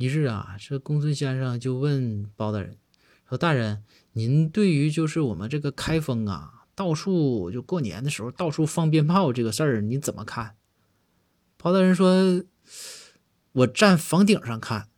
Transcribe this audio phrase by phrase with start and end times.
[0.00, 2.78] 一日啊这公孙先生就问包大人
[3.28, 10.56] 说大人您对于就是我们这个开封啊到处就过年的时候到处放鞭炮这个事儿你怎么看？
[11.58, 12.42] 包大人说
[13.52, 14.88] 我站房顶上看